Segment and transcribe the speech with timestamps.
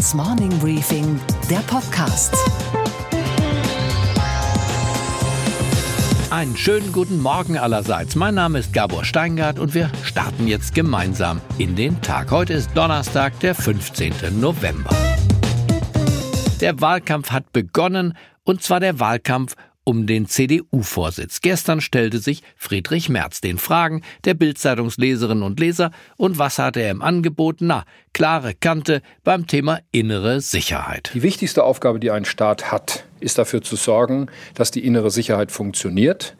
[0.00, 2.34] Handelsblatts Morning Briefing, der Podcast.
[6.30, 8.14] Einen schönen guten Morgen allerseits.
[8.14, 12.30] Mein Name ist Gabor Steingart und wir starten jetzt gemeinsam in den Tag.
[12.30, 14.40] Heute ist Donnerstag, der 15.
[14.40, 14.90] November.
[16.60, 19.54] Der Wahlkampf hat begonnen und zwar der Wahlkampf
[19.84, 21.40] um den CDU-Vorsitz.
[21.40, 26.90] Gestern stellte sich Friedrich Merz den Fragen der Bildzeitungsleserinnen und Leser und was hatte er
[26.90, 27.56] im Angebot?
[27.60, 31.10] Na, klare Kante beim Thema innere Sicherheit.
[31.14, 35.52] Die wichtigste Aufgabe, die ein Staat hat, ist dafür zu sorgen, dass die innere Sicherheit
[35.52, 36.36] funktioniert.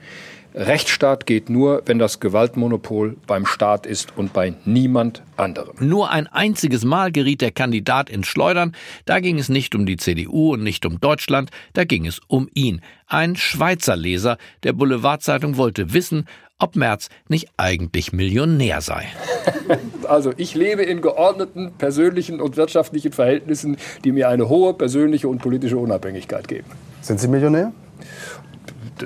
[0.54, 5.74] Rechtsstaat geht nur, wenn das Gewaltmonopol beim Staat ist und bei niemand anderem.
[5.78, 8.74] Nur ein einziges Mal geriet der Kandidat ins Schleudern.
[9.04, 12.48] Da ging es nicht um die CDU und nicht um Deutschland, da ging es um
[12.54, 12.80] ihn.
[13.06, 16.26] Ein Schweizer Leser der Boulevardzeitung wollte wissen,
[16.58, 19.06] ob Merz nicht eigentlich Millionär sei.
[20.08, 25.40] Also ich lebe in geordneten persönlichen und wirtschaftlichen Verhältnissen, die mir eine hohe persönliche und
[25.40, 26.66] politische Unabhängigkeit geben.
[27.00, 27.72] Sind Sie Millionär?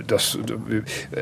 [0.06, 0.38] Das,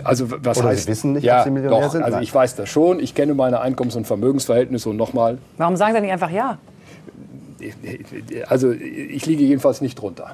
[0.04, 2.02] also was Oder heißt, Sie wissen nicht, ja, ob Sie Millionär doch, sind?
[2.02, 2.24] Also Nein.
[2.24, 3.00] ich weiß das schon.
[3.00, 6.58] Ich kenne meine Einkommens- und Vermögensverhältnisse und nochmal, Warum sagen Sie nicht einfach ja?
[8.48, 10.30] also ich liege jedenfalls nicht drunter.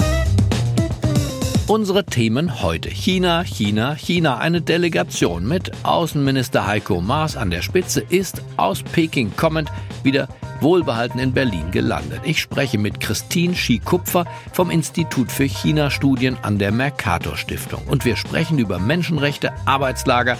[1.66, 2.88] Unsere Themen heute.
[2.88, 4.38] China, China, China.
[4.38, 9.70] Eine Delegation mit Außenminister Heiko Maas an der Spitze ist aus Peking kommend
[10.02, 10.28] wieder
[10.60, 12.20] wohlbehalten in Berlin gelandet.
[12.24, 17.82] Ich spreche mit Christine Schie-Kupfer vom Institut für China-Studien an der Mercator Stiftung.
[17.86, 20.36] Und wir sprechen über Menschenrechte, Arbeitslager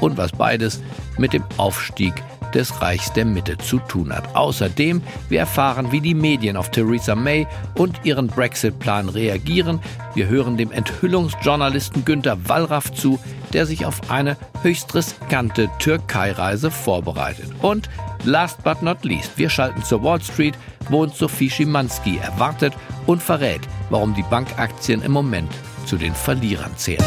[0.00, 0.80] und was beides
[1.18, 2.14] mit dem Aufstieg
[2.56, 4.34] des Reichs der Mitte zu tun hat.
[4.34, 9.78] Außerdem, wir erfahren, wie die Medien auf Theresa May und ihren Brexit-Plan reagieren.
[10.14, 13.20] Wir hören dem Enthüllungsjournalisten Günter Wallraff zu,
[13.52, 17.50] der sich auf eine höchst riskante Türkei-Reise vorbereitet.
[17.60, 17.90] Und
[18.24, 20.54] last but not least, wir schalten zur Wall Street,
[20.88, 22.72] wo uns Sophie Schimanski erwartet
[23.06, 23.60] und verrät,
[23.90, 25.52] warum die Bankaktien im Moment
[25.84, 27.04] zu den Verlierern zählen.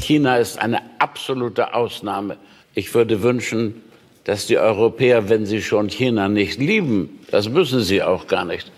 [0.00, 2.36] China ist eine absolute Ausnahme.
[2.74, 3.82] Ich würde wünschen,
[4.30, 8.70] dass die Europäer, wenn sie schon China nicht lieben, das müssen sie auch gar nicht,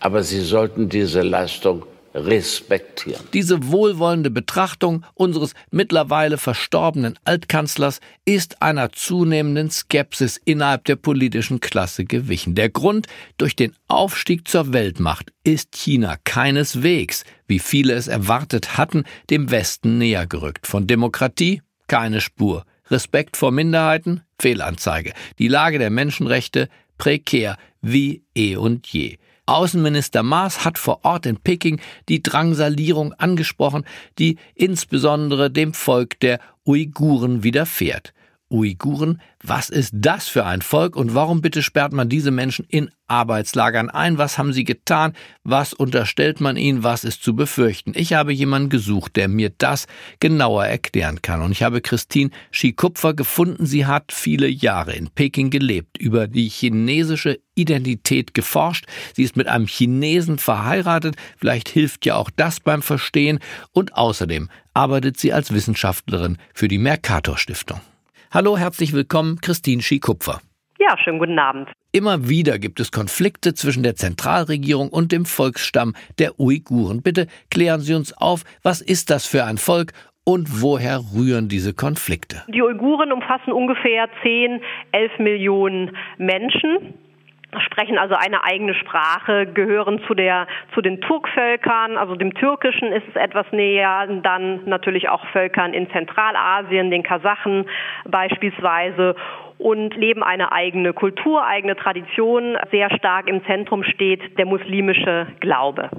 [0.00, 3.22] aber sie sollten diese Leistung respektieren.
[3.32, 12.04] Diese wohlwollende Betrachtung unseres mittlerweile verstorbenen Altkanzlers ist einer zunehmenden Skepsis innerhalb der politischen Klasse
[12.04, 12.54] gewichen.
[12.54, 13.06] Der Grund,
[13.38, 19.96] durch den Aufstieg zur Weltmacht ist China keineswegs, wie viele es erwartet hatten, dem Westen
[19.96, 20.66] näher gerückt.
[20.66, 22.64] Von Demokratie keine Spur.
[22.90, 24.22] Respekt vor Minderheiten?
[24.40, 25.12] Fehlanzeige.
[25.38, 26.68] Die Lage der Menschenrechte?
[26.96, 29.18] Prekär wie eh und je.
[29.46, 33.84] Außenminister Maas hat vor Ort in Peking die Drangsalierung angesprochen,
[34.18, 38.12] die insbesondere dem Volk der Uiguren widerfährt.
[38.50, 42.90] Uiguren, was ist das für ein Volk und warum bitte sperrt man diese Menschen in
[43.06, 44.18] Arbeitslagern ein?
[44.18, 45.12] Was haben sie getan?
[45.44, 46.82] Was unterstellt man ihnen?
[46.82, 47.92] Was ist zu befürchten?
[47.94, 49.86] Ich habe jemanden gesucht, der mir das
[50.20, 51.42] genauer erklären kann.
[51.42, 53.66] Und ich habe Christine Schikupfer gefunden.
[53.66, 58.86] Sie hat viele Jahre in Peking gelebt, über die chinesische Identität geforscht.
[59.14, 61.16] Sie ist mit einem Chinesen verheiratet.
[61.36, 63.40] Vielleicht hilft ja auch das beim Verstehen.
[63.72, 67.80] Und außerdem arbeitet sie als Wissenschaftlerin für die Mercator Stiftung.
[68.30, 70.40] Hallo, herzlich willkommen, Christine Schikupfer.
[70.78, 71.70] Ja, schönen guten Abend.
[71.92, 77.00] Immer wieder gibt es Konflikte zwischen der Zentralregierung und dem Volksstamm der Uiguren.
[77.00, 79.92] Bitte klären Sie uns auf, was ist das für ein Volk
[80.24, 82.42] und woher rühren diese Konflikte?
[82.48, 84.60] Die Uiguren umfassen ungefähr 10,
[84.92, 86.92] 11 Millionen Menschen
[87.58, 93.04] sprechen also eine eigene Sprache, gehören zu der zu den Turkvölkern, also dem Türkischen ist
[93.08, 97.66] es etwas näher, dann natürlich auch Völkern in Zentralasien, den Kasachen
[98.04, 99.16] beispielsweise
[99.58, 102.56] und leben eine eigene Kultur, eigene Tradition.
[102.70, 105.90] Sehr stark im Zentrum steht der muslimische Glaube.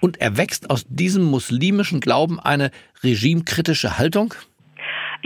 [0.00, 2.70] Und erwächst aus diesem muslimischen Glauben eine
[3.02, 4.34] regimekritische Haltung?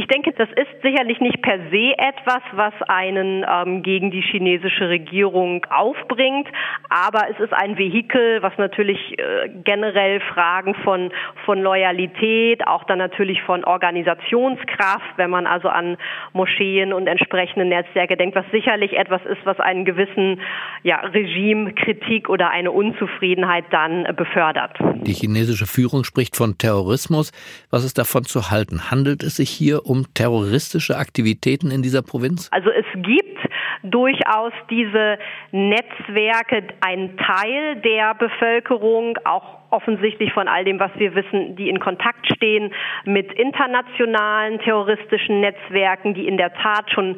[0.00, 4.88] Ich denke, das ist sicherlich nicht per se etwas, was einen ähm, gegen die chinesische
[4.88, 6.48] Regierung aufbringt,
[6.88, 11.10] aber es ist ein Vehikel, was natürlich äh, generell Fragen von,
[11.44, 15.98] von Loyalität, auch dann natürlich von Organisationskraft, wenn man also an
[16.32, 20.40] Moscheen und entsprechende Netzwerke denkt, was sicherlich etwas ist, was einen gewissen
[20.82, 24.78] ja, Regimekritik oder eine Unzufriedenheit dann befördert.
[25.02, 27.32] Die chinesische Führung spricht von Terrorismus.
[27.70, 28.90] Was ist davon zu halten?
[28.90, 32.48] Handelt es sich hier um terroristische Aktivitäten in dieser Provinz?
[32.52, 33.38] Also es gibt
[33.82, 35.18] durchaus diese
[35.52, 41.80] Netzwerke, ein Teil der Bevölkerung, auch offensichtlich von all dem, was wir wissen, die in
[41.80, 42.72] Kontakt stehen
[43.04, 47.16] mit internationalen terroristischen Netzwerken, die in der Tat schon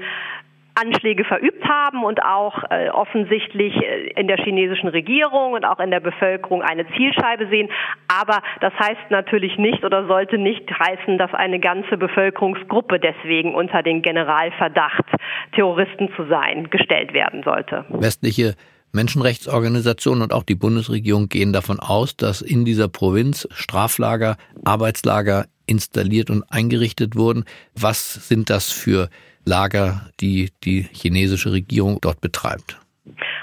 [0.75, 5.91] Anschläge verübt haben und auch äh, offensichtlich äh, in der chinesischen Regierung und auch in
[5.91, 7.69] der Bevölkerung eine Zielscheibe sehen.
[8.09, 13.83] Aber das heißt natürlich nicht oder sollte nicht heißen, dass eine ganze Bevölkerungsgruppe deswegen unter
[13.83, 15.05] den Generalverdacht,
[15.55, 17.85] Terroristen zu sein, gestellt werden sollte.
[17.89, 18.55] Westliche
[18.93, 26.29] Menschenrechtsorganisationen und auch die Bundesregierung gehen davon aus, dass in dieser Provinz Straflager, Arbeitslager installiert
[26.29, 27.45] und eingerichtet wurden.
[27.75, 29.09] Was sind das für
[29.45, 32.79] Lager, die die chinesische Regierung dort betreibt?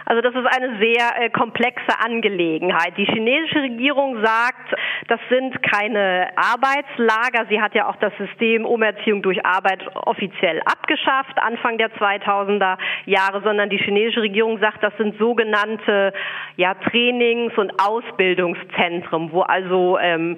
[0.05, 2.97] Also das ist eine sehr äh, komplexe Angelegenheit.
[2.97, 4.73] Die chinesische Regierung sagt,
[5.07, 7.45] das sind keine Arbeitslager.
[7.49, 13.41] Sie hat ja auch das System Umerziehung durch Arbeit offiziell abgeschafft, Anfang der 2000er Jahre,
[13.43, 16.13] sondern die chinesische Regierung sagt, das sind sogenannte
[16.55, 20.37] ja, Trainings- und Ausbildungszentren, wo also ähm,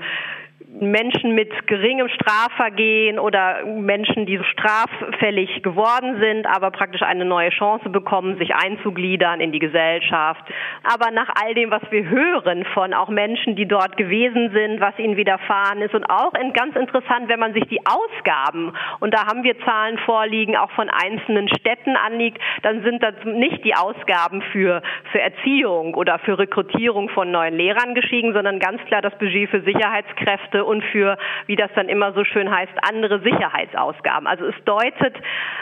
[0.80, 7.90] Menschen mit geringem Strafvergehen oder Menschen, die straffällig geworden sind, aber praktisch eine neue Chance
[7.90, 10.42] bekommen, sich einzugliedern in die Gesellschaft.
[10.84, 14.98] Aber nach all dem, was wir hören von auch Menschen, die dort gewesen sind, was
[14.98, 19.44] ihnen widerfahren ist und auch ganz interessant, wenn man sich die Ausgaben, und da haben
[19.44, 24.82] wir Zahlen vorliegen, auch von einzelnen Städten anliegt, dann sind das nicht die Ausgaben für,
[25.12, 29.62] für Erziehung oder für Rekrutierung von neuen Lehrern gestiegen, sondern ganz klar das Budget für
[29.62, 31.18] Sicherheitskräfte und für,
[31.48, 34.28] wie das dann immer so schön heißt, andere Sicherheitsausgaben.
[34.28, 35.16] Also es deutet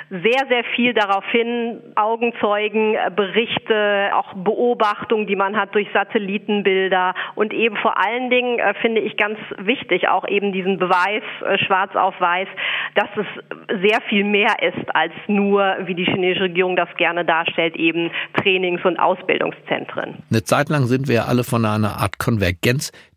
[0.10, 7.54] sehr, sehr viel darauf hin, Augenzeugen, Berichte, auch Beobachtungen, die man hat durch Satellitenbilder und
[7.54, 11.96] eben vor allen Dingen äh, finde ich ganz wichtig auch eben diesen Beweis äh, schwarz
[11.96, 12.48] auf weiß,
[12.96, 17.76] dass es sehr viel mehr ist als nur, wie die chinesische Regierung das gerne darstellt,
[17.76, 18.12] eben
[18.42, 20.24] Trainings- und Ausbildungszentren.
[20.30, 22.20] Eine Zeit lang sind wir alle von einer Art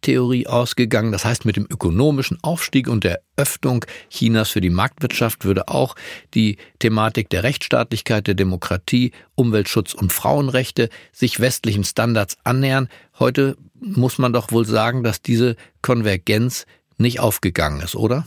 [0.02, 1.12] Konvergenztheorie ausgegangen.
[1.12, 5.94] Das heißt, mit dem ökonomischen Aufstieg und der Öffnung Chinas für die Marktwirtschaft würde auch
[6.34, 12.88] die Thematik der Rechtsstaatlichkeit, der Demokratie, Umweltschutz und Frauenrechte sich westlichen Standards annähern.
[13.18, 16.66] Heute muss man doch wohl sagen, dass diese Konvergenz
[16.98, 18.26] nicht aufgegangen ist, oder?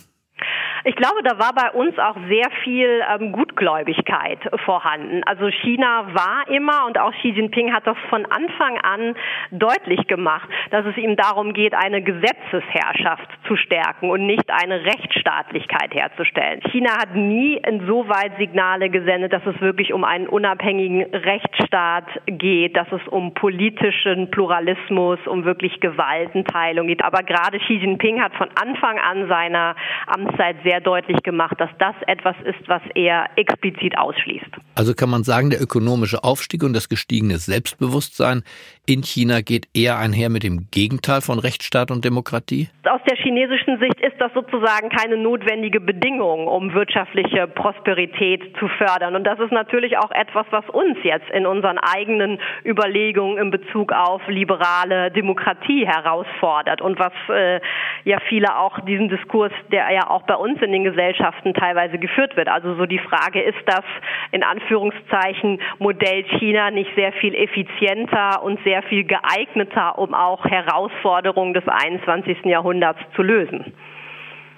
[0.88, 5.24] Ich glaube, da war bei uns auch sehr viel ähm, Gutgläubigkeit vorhanden.
[5.26, 9.16] Also China war immer und auch Xi Jinping hat das von Anfang an
[9.50, 15.92] deutlich gemacht, dass es ihm darum geht, eine Gesetzesherrschaft zu stärken und nicht eine Rechtsstaatlichkeit
[15.96, 16.62] herzustellen.
[16.70, 22.92] China hat nie insoweit Signale gesendet, dass es wirklich um einen unabhängigen Rechtsstaat geht, dass
[22.92, 27.04] es um politischen Pluralismus, um wirklich Gewaltenteilung geht.
[27.04, 31.70] Aber gerade Xi Jinping hat von Anfang an seiner Amtszeit sehr sehr deutlich gemacht, dass
[31.80, 34.46] das etwas ist, was er explizit ausschließt.
[34.76, 38.44] Also kann man sagen, der ökonomische Aufstieg und das gestiegene Selbstbewusstsein
[38.86, 42.68] in China geht eher einher mit dem Gegenteil von Rechtsstaat und Demokratie?
[42.84, 49.16] Aus der chinesischen Sicht ist das sozusagen keine notwendige Bedingung, um wirtschaftliche Prosperität zu fördern.
[49.16, 53.92] Und das ist natürlich auch etwas, was uns jetzt in unseren eigenen Überlegungen in Bezug
[53.92, 57.60] auf liberale Demokratie herausfordert und was äh,
[58.04, 62.36] ja viele auch diesen Diskurs, der ja auch bei uns in den Gesellschaften teilweise geführt
[62.36, 62.48] wird.
[62.48, 63.84] Also so die Frage, ist das
[64.32, 71.54] in Anführungszeichen Modell China nicht sehr viel effizienter und sehr viel geeigneter, um auch Herausforderungen
[71.54, 72.46] des 21.
[72.46, 73.74] Jahrhunderts zu lösen?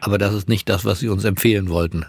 [0.02, 2.06] Aber das ist nicht das, was Sie uns empfehlen wollten.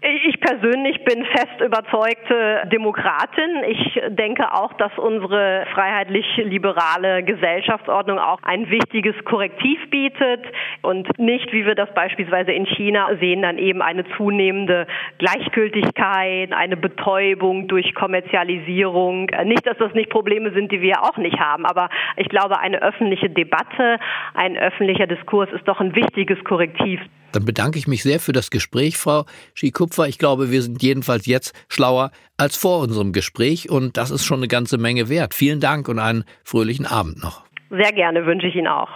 [0.00, 3.64] Ich persönlich bin fest überzeugte Demokratin.
[3.66, 10.46] Ich denke auch, dass unsere freiheitlich-liberale Gesellschaftsordnung auch ein wichtiges Korrektiv bietet
[10.82, 14.86] und nicht, wie wir das beispielsweise in China sehen, dann eben eine zunehmende
[15.18, 19.28] Gleichgültigkeit, eine Betäubung durch Kommerzialisierung.
[19.46, 22.82] Nicht, dass das nicht Probleme sind, die wir auch nicht haben, aber ich glaube, eine
[22.82, 23.98] öffentliche Debatte,
[24.34, 27.00] ein öffentlicher Diskurs ist doch ein wichtiges Korrektiv.
[27.32, 30.08] Dann bedanke ich mich sehr für das Gespräch, Frau Schikupfer.
[30.08, 34.38] Ich glaube, wir sind jedenfalls jetzt schlauer als vor unserem Gespräch und das ist schon
[34.38, 35.34] eine ganze Menge wert.
[35.34, 37.44] Vielen Dank und einen fröhlichen Abend noch.
[37.70, 38.88] Sehr gerne wünsche ich Ihnen auch.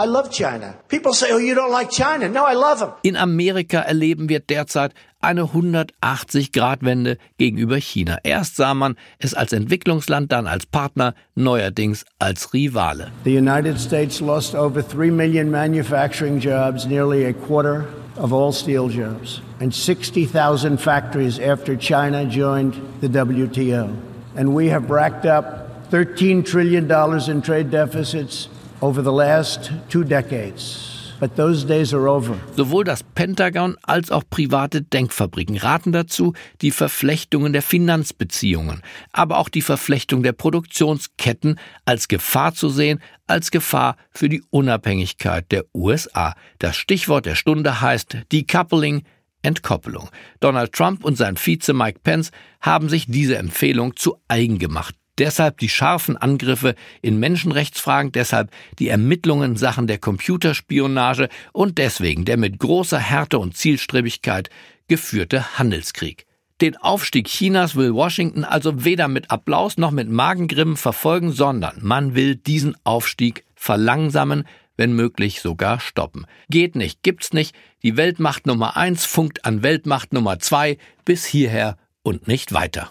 [0.00, 0.76] I love China.
[0.86, 2.28] People say, oh, you don't like China.
[2.28, 2.92] No, I love them.
[3.02, 8.18] In Amerika erleben wir derzeit eine 180-Grad-Wende gegenüber China.
[8.22, 13.10] Erst sah man es als Entwicklungsland, dann als Partner, neuerdings als Rivale.
[13.24, 17.86] The United States lost over 3 million manufacturing jobs, nearly a quarter
[18.16, 23.96] of all steel jobs, and 60,000 factories after China joined the WTO.
[24.36, 26.88] And we have racked up $13 trillion
[27.28, 28.48] in trade deficits
[28.80, 30.98] over the last two decades.
[31.20, 32.36] But those days are over.
[32.56, 38.82] Sowohl das Pentagon als auch private Denkfabriken raten dazu, die Verflechtungen der Finanzbeziehungen,
[39.12, 45.50] aber auch die Verflechtung der Produktionsketten als Gefahr zu sehen, als Gefahr für die Unabhängigkeit
[45.50, 46.34] der USA.
[46.60, 49.02] Das Stichwort der Stunde heißt Decoupling,
[49.42, 50.10] Entkoppelung.
[50.38, 52.30] Donald Trump und sein Vize Mike Pence
[52.60, 54.94] haben sich diese Empfehlung zu eigen gemacht.
[55.18, 62.24] Deshalb die scharfen Angriffe in Menschenrechtsfragen, deshalb die Ermittlungen in Sachen der Computerspionage und deswegen
[62.24, 64.50] der mit großer Härte und Zielstrebigkeit
[64.86, 66.26] geführte Handelskrieg.
[66.60, 72.16] Den Aufstieg Chinas will Washington also weder mit Applaus noch mit Magengrimmen verfolgen, sondern man
[72.16, 74.44] will diesen Aufstieg verlangsamen,
[74.76, 76.26] wenn möglich sogar stoppen.
[76.50, 77.54] Geht nicht, gibt's nicht.
[77.82, 82.88] Die Weltmacht Nummer eins funkt an Weltmacht Nummer zwei bis hierher und nicht weiter.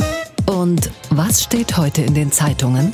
[0.47, 2.93] Und was steht heute in den Zeitungen?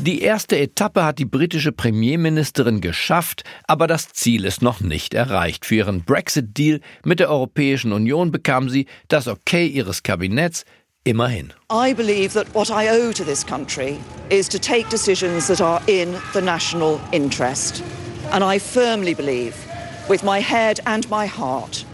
[0.00, 5.64] Die erste Etappe hat die britische Premierministerin geschafft, aber das Ziel ist noch nicht erreicht.
[5.64, 10.66] Für ihren Brexit-Deal mit der Europäischen Union bekam sie das Okay ihres Kabinetts
[11.04, 11.54] immerhin.
[11.72, 13.96] I believe that what I owe to this country
[14.28, 17.82] is to take decisions that are in the national interest.
[18.30, 19.54] And I firmly believe,
[20.06, 21.86] with my head and my heart,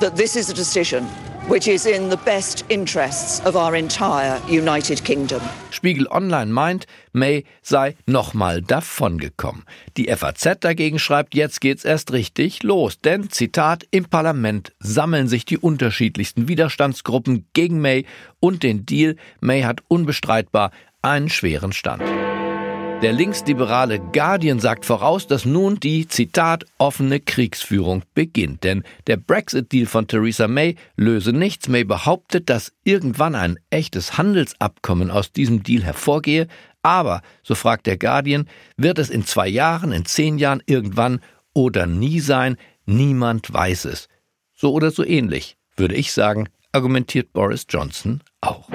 [0.00, 1.06] that this is a decision
[1.48, 5.40] which is in the best interests of our entire United Kingdom.
[5.70, 9.64] Spiegel Online meint, May sei nochmal davongekommen.
[9.96, 15.44] Die FAZ dagegen schreibt, jetzt geht's erst richtig los, denn, Zitat, im Parlament sammeln sich
[15.44, 18.06] die unterschiedlichsten Widerstandsgruppen gegen May
[18.40, 19.16] und den Deal.
[19.40, 20.70] May hat unbestreitbar
[21.02, 22.02] einen schweren Stand.
[23.02, 28.64] Der linksliberale Guardian sagt voraus, dass nun die, Zitat, offene Kriegsführung beginnt.
[28.64, 31.68] Denn der Brexit-Deal von Theresa May löse nichts.
[31.68, 36.48] May behauptet, dass irgendwann ein echtes Handelsabkommen aus diesem Deal hervorgehe.
[36.82, 41.20] Aber, so fragt der Guardian, wird es in zwei Jahren, in zehn Jahren irgendwann
[41.52, 42.56] oder nie sein?
[42.86, 44.08] Niemand weiß es.
[44.54, 48.68] So oder so ähnlich, würde ich sagen, argumentiert Boris Johnson auch.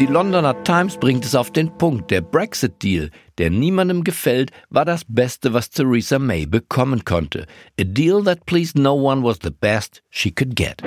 [0.00, 2.10] Die Londoner Times bringt es auf den Punkt.
[2.10, 7.46] Der Brexit-Deal, der niemandem gefällt, war das Beste, was Theresa May bekommen konnte.
[7.80, 10.82] A deal that pleased no one was the best she could get.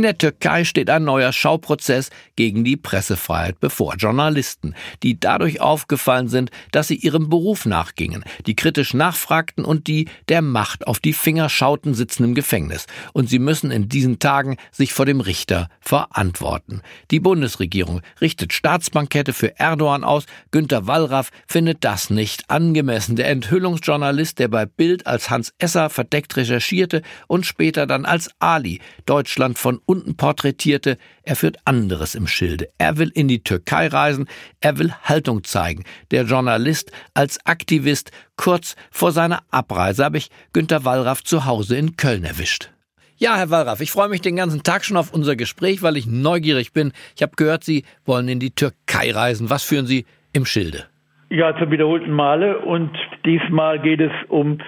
[0.00, 3.96] In der Türkei steht ein neuer Schauprozess gegen die Pressefreiheit bevor.
[3.96, 10.08] Journalisten, die dadurch aufgefallen sind, dass sie ihrem Beruf nachgingen, die kritisch nachfragten und die
[10.30, 12.86] der Macht auf die Finger schauten, sitzen im Gefängnis.
[13.12, 16.80] Und sie müssen in diesen Tagen sich vor dem Richter verantworten.
[17.10, 20.24] Die Bundesregierung richtet Staatsbankette für Erdogan aus.
[20.50, 23.16] Günter Wallraff findet das nicht angemessen.
[23.16, 28.80] Der Enthüllungsjournalist, der bei Bild als Hans Esser verdeckt recherchierte und später dann als Ali
[29.04, 32.68] Deutschland von unten porträtierte, er führt anderes im Schilde.
[32.78, 34.28] Er will in die Türkei reisen,
[34.60, 35.82] er will Haltung zeigen.
[36.12, 41.96] Der Journalist als Aktivist, kurz vor seiner Abreise habe ich Günter Wallraff zu Hause in
[41.96, 42.70] Köln erwischt.
[43.16, 46.06] Ja, Herr Wallraff, ich freue mich den ganzen Tag schon auf unser Gespräch, weil ich
[46.06, 46.92] neugierig bin.
[47.16, 49.50] Ich habe gehört, Sie wollen in die Türkei reisen.
[49.50, 50.86] Was führen Sie im Schilde?
[51.30, 52.60] Ja, zum wiederholten Male.
[52.60, 52.90] Und
[53.26, 54.58] diesmal geht es um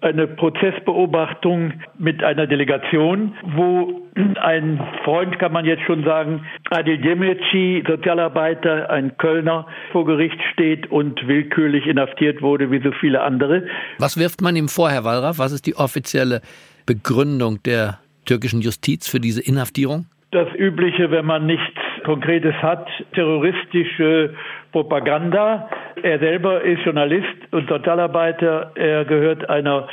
[0.00, 4.02] eine Prozessbeobachtung mit einer Delegation, wo
[4.40, 10.90] ein Freund, kann man jetzt schon sagen, Adil Demirci, Sozialarbeiter, ein Kölner, vor Gericht steht
[10.90, 13.66] und willkürlich inhaftiert wurde, wie so viele andere.
[13.98, 15.38] Was wirft man ihm vor, Herr Wallraff?
[15.38, 16.40] Was ist die offizielle
[16.86, 20.06] Begründung der türkischen Justiz für diese Inhaftierung?
[20.32, 21.62] Das Übliche, wenn man nichts
[22.04, 24.34] Konkretes hat, terroristische
[24.76, 25.70] Propaganda.
[26.02, 28.72] Er selber ist Journalist und Sozialarbeiter.
[28.74, 29.88] Er gehört einer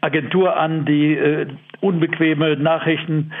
[0.00, 1.48] Agentur an, die äh,
[1.80, 3.32] unbequeme Nachrichten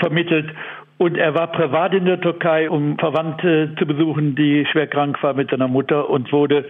[0.00, 0.50] vermittelt.
[0.98, 5.34] Und er war privat in der Türkei, um Verwandte zu besuchen, die schwer krank war
[5.34, 6.64] mit seiner Mutter und wurde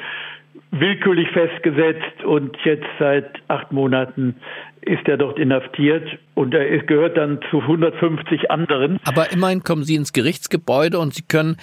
[0.72, 4.36] willkürlich festgesetzt und jetzt seit acht Monaten
[4.82, 8.98] ist er dort inhaftiert und er gehört dann zu 150 anderen.
[9.06, 11.56] Aber immerhin kommen Sie ins Gerichtsgebäude und Sie können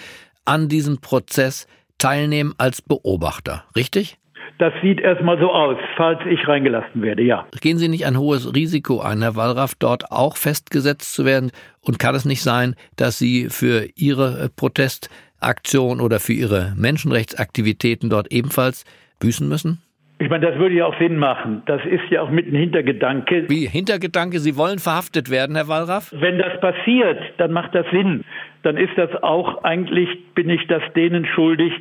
[0.45, 4.17] an diesem Prozess teilnehmen als Beobachter, richtig?
[4.59, 7.45] Das sieht erstmal so aus, falls ich reingelassen werde, ja.
[7.61, 11.51] Gehen Sie nicht ein hohes Risiko ein, Herr Wallraff, dort auch festgesetzt zu werden?
[11.81, 18.31] Und kann es nicht sein, dass Sie für Ihre Protestaktion oder für Ihre Menschenrechtsaktivitäten dort
[18.31, 18.83] ebenfalls
[19.19, 19.81] büßen müssen?
[20.19, 21.61] Ich meine, das würde ja auch Sinn machen.
[21.67, 23.45] Das ist ja auch mit ein Hintergedanke.
[23.49, 24.39] Wie Hintergedanke?
[24.39, 26.11] Sie wollen verhaftet werden, Herr Wallraff?
[26.11, 28.25] Wenn das passiert, dann macht das Sinn.
[28.63, 31.73] Dann ist das auch, eigentlich bin ich das denen schuldig,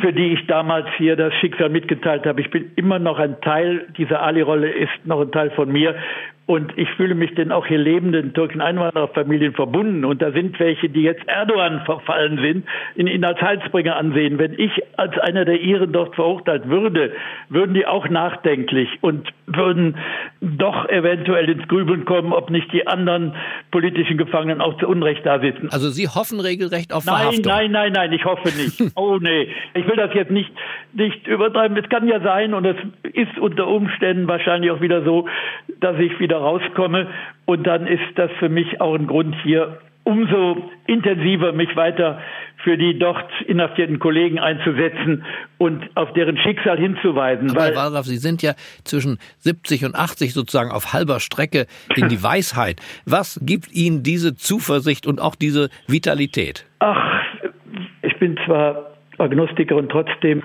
[0.00, 2.40] für die ich damals hier das Schicksal mitgeteilt habe.
[2.40, 5.94] Ich bin immer noch ein Teil dieser Ali-Rolle, ist noch ein Teil von mir.
[6.46, 10.06] Und ich fühle mich den auch hier lebenden türkischen Einwandererfamilien verbunden.
[10.06, 14.38] Und da sind welche, die jetzt Erdogan verfallen sind, in ihn als Heilsbringer ansehen.
[14.38, 17.12] Wenn ich als einer der Iren dort verurteilt würde,
[17.50, 19.96] würden die auch nachdenklich und würden
[20.40, 23.34] doch eventuell ins Grübeln kommen, ob nicht die anderen
[23.70, 25.68] politischen Gefangenen auch zu Unrecht da sitzen.
[25.70, 27.44] Also Sie hoffen regelrecht auf nein, Verhaftung?
[27.44, 28.92] Nein, nein, nein, ich hoffe nicht.
[28.96, 30.50] oh nee, ich will das jetzt nicht,
[30.92, 31.76] nicht übertreiben.
[31.76, 32.76] Es kann ja sein und es
[33.12, 35.26] ist unter Umständen wahrscheinlich auch wieder so,
[35.80, 37.08] dass ich wieder rauskomme
[37.46, 39.78] und dann ist das für mich auch ein Grund hier
[40.08, 42.18] umso intensiver mich weiter
[42.64, 45.24] für die dort inhaftierten Kollegen einzusetzen
[45.58, 47.50] und auf deren Schicksal hinzuweisen.
[47.50, 52.08] Aber Herr Wallraff, Sie sind ja zwischen 70 und 80 sozusagen auf halber Strecke in
[52.08, 52.80] die Weisheit.
[53.04, 56.66] Was gibt Ihnen diese Zuversicht und auch diese Vitalität?
[56.80, 57.22] Ach,
[58.02, 60.42] ich bin zwar Agnostiker und trotzdem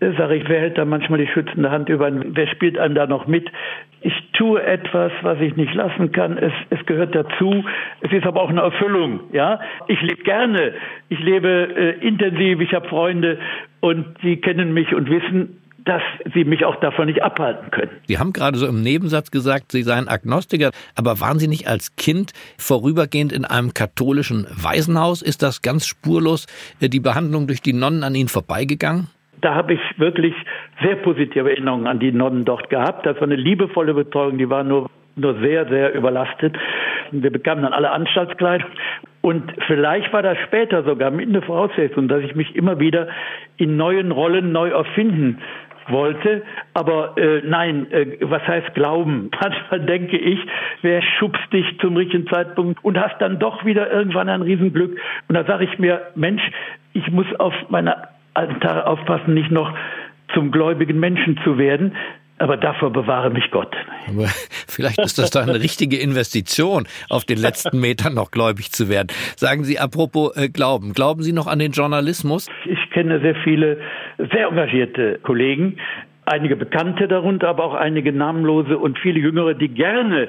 [0.00, 3.26] sage ich, wer hält da manchmal die schützende Hand über, wer spielt einem da noch
[3.26, 3.50] mit?
[4.00, 6.38] Ich tue etwas, was ich nicht lassen kann.
[6.38, 7.64] Es, es gehört dazu.
[8.00, 9.20] Es ist aber auch eine Erfüllung.
[9.32, 10.72] Ja, ich lebe gerne.
[11.10, 12.60] Ich lebe äh, intensiv.
[12.60, 13.38] Ich habe Freunde
[13.80, 16.02] und sie kennen mich und wissen, dass
[16.34, 17.90] Sie mich auch davon nicht abhalten können.
[18.06, 21.96] Sie haben gerade so im Nebensatz gesagt, Sie seien Agnostiker, aber waren Sie nicht als
[21.96, 25.22] Kind vorübergehend in einem katholischen Waisenhaus?
[25.22, 26.46] Ist das ganz spurlos
[26.80, 29.08] äh, die Behandlung durch die Nonnen an Ihnen vorbeigegangen?
[29.40, 30.34] Da habe ich wirklich
[30.82, 33.06] sehr positive Erinnerungen an die Nonnen dort gehabt.
[33.06, 36.56] Das war eine liebevolle Betreuung, die war nur, nur sehr, sehr überlastet.
[37.10, 38.70] Wir bekamen dann alle Anstaltskleidung.
[39.22, 43.08] Und vielleicht war das später sogar mit einer Voraussetzung, dass ich mich immer wieder
[43.56, 45.38] in neuen Rollen neu erfinden
[45.88, 46.42] wollte.
[46.72, 49.30] Aber äh, nein, äh, was heißt Glauben?
[49.40, 50.38] Manchmal denke ich,
[50.82, 54.98] wer schubst dich zum richtigen Zeitpunkt und hast dann doch wieder irgendwann ein Riesenglück.
[55.28, 56.42] Und da sage ich mir, Mensch,
[56.92, 59.72] ich muss auf meine Altar aufpassen, nicht noch
[60.34, 61.96] zum gläubigen Menschen zu werden.
[62.38, 63.76] Aber davor bewahre mich Gott.
[64.08, 64.24] Aber
[64.66, 69.08] vielleicht ist das da eine richtige Investition, auf den letzten Metern noch gläubig zu werden.
[69.36, 72.48] Sagen Sie apropos äh, Glauben, glauben Sie noch an den Journalismus?
[72.64, 73.78] Ich kenne sehr viele
[74.16, 75.76] sehr engagierte Kollegen,
[76.24, 80.28] einige Bekannte darunter, aber auch einige namenlose und viele Jüngere, die gerne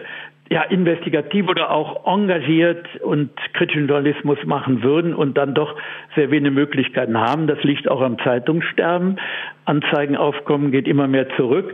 [0.52, 5.78] ja, investigativ oder auch engagiert und kritischen Journalismus machen würden und dann doch
[6.14, 7.48] sehr wenige Möglichkeiten haben.
[7.48, 9.18] Das liegt auch am Zeitungssterben.
[9.64, 11.74] Anzeigenaufkommen geht immer mehr zurück.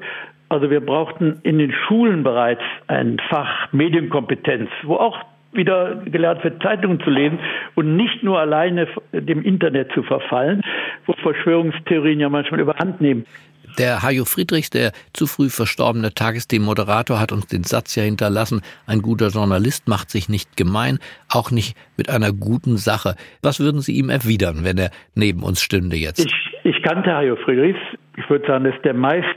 [0.50, 5.18] Also wir brauchten in den Schulen bereits ein Fach Medienkompetenz, wo auch
[5.54, 7.40] wieder gelernt wird, Zeitungen zu lesen
[7.74, 10.62] und nicht nur alleine dem Internet zu verfallen,
[11.08, 13.26] wo Verschwörungstheorien ja manchmal überhand nehmen.
[13.78, 19.04] Der Hajo Friedrichs, der zu früh verstorbene Tagesthemen-Moderator, hat uns den Satz ja hinterlassen, ein
[19.04, 20.98] guter Journalist macht sich nicht gemein,
[21.32, 23.14] auch nicht mit einer guten Sache.
[23.44, 26.26] Was würden Sie ihm erwidern, wenn er neben uns stünde jetzt?
[26.26, 27.80] Ich, ich kannte Hajo Friedrichs.
[28.18, 29.28] Ich würde sagen, das ist der meist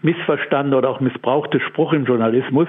[0.00, 2.68] missverstandene oder auch missbrauchte Spruch im Journalismus.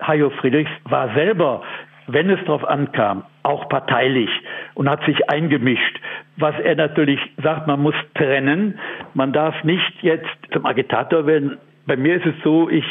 [0.00, 1.62] Hajo Friedrichs war selber
[2.08, 4.30] wenn es darauf ankam, auch parteilich
[4.74, 6.00] und hat sich eingemischt.
[6.38, 8.78] Was er natürlich sagt, man muss trennen.
[9.14, 11.58] Man darf nicht jetzt zum Agitator werden.
[11.86, 12.84] Bei mir ist es so, ich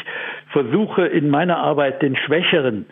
[0.50, 2.86] versuche in meiner Arbeit den Schwächeren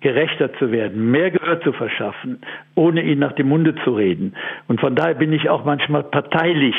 [0.00, 2.40] gerechter zu werden, mehr Gehör zu verschaffen,
[2.74, 4.34] ohne ihnen nach dem Munde zu reden.
[4.68, 6.74] Und von daher bin ich auch manchmal parteilich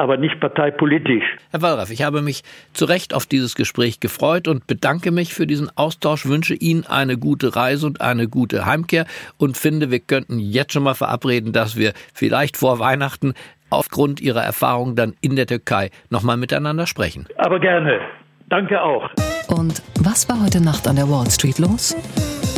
[0.00, 1.24] aber nicht parteipolitisch.
[1.50, 5.46] Herr Wallraff, ich habe mich zu Recht auf dieses Gespräch gefreut und bedanke mich für
[5.46, 9.04] diesen Austausch, wünsche Ihnen eine gute Reise und eine gute Heimkehr
[9.36, 13.34] und finde, wir könnten jetzt schon mal verabreden, dass wir vielleicht vor Weihnachten
[13.68, 17.26] aufgrund Ihrer Erfahrungen dann in der Türkei nochmal miteinander sprechen.
[17.36, 18.00] Aber gerne.
[18.48, 19.08] Danke auch.
[19.48, 21.94] Und was war heute Nacht an der Wall Street los?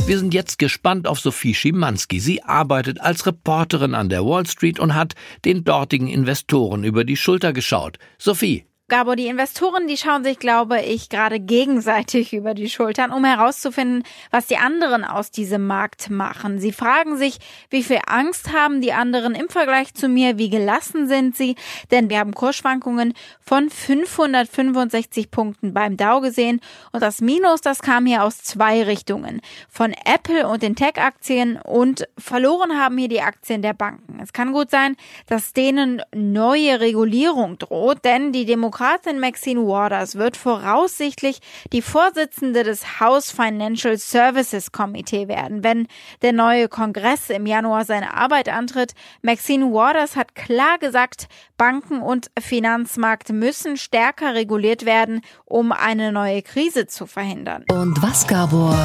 [0.04, 2.18] Wir sind jetzt gespannt auf Sophie Schimanski.
[2.18, 7.16] Sie arbeitet als Reporterin an der Wall Street und hat den dortigen Investoren über die
[7.16, 7.98] Schulter geschaut.
[8.18, 13.24] Sophie, Gabo, die Investoren, die schauen sich, glaube ich, gerade gegenseitig über die Schultern, um
[13.24, 16.59] herauszufinden, was die anderen aus diesem Markt machen.
[16.59, 17.38] Sie fragen sich,
[17.70, 21.57] wie viel Angst haben die anderen im Vergleich zu mir, wie gelassen sind sie,
[21.90, 26.61] denn wir haben Kursschwankungen von 565 Punkten beim Dow gesehen
[26.92, 32.07] und das Minus, das kam hier aus zwei Richtungen, von Apple und den Tech-Aktien und
[32.18, 34.20] verloren haben hier die Aktien der Banken.
[34.20, 34.96] Es kann gut sein,
[35.28, 41.38] dass denen neue Regulierung droht, denn die Demokraten Demokratin Maxine Waters wird voraussichtlich
[41.72, 45.86] die Vorsitzende des House Financial Services Committee werden, wenn
[46.22, 48.94] der neue Kongress im Januar seine Arbeit antritt.
[49.22, 56.42] Maxine Waters hat klar gesagt, Banken und Finanzmarkt müssen stärker reguliert werden, um eine neue
[56.42, 57.64] Krise zu verhindern.
[57.70, 58.76] Und was, Gabor,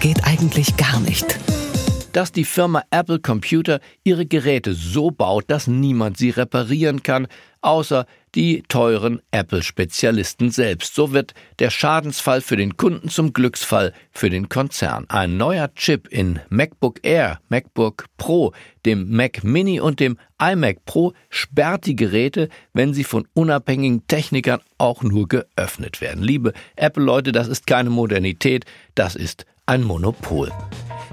[0.00, 1.38] geht eigentlich gar nicht?
[2.12, 7.28] dass die Firma Apple Computer ihre Geräte so baut, dass niemand sie reparieren kann,
[7.60, 10.94] außer die teuren Apple-Spezialisten selbst.
[10.94, 15.06] So wird der Schadensfall für den Kunden zum Glücksfall für den Konzern.
[15.08, 18.52] Ein neuer Chip in MacBook Air, MacBook Pro,
[18.86, 24.60] dem Mac Mini und dem iMac Pro sperrt die Geräte, wenn sie von unabhängigen Technikern
[24.78, 26.22] auch nur geöffnet werden.
[26.22, 28.64] Liebe Apple-Leute, das ist keine Modernität,
[28.94, 30.50] das ist ein Monopol.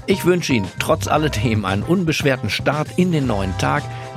[0.07, 3.83] Ich wünsche Ihnen trotz alledem einen unbeschwerten Start in den neuen Tag.